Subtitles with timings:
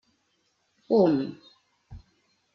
[0.87, 1.19] Hum...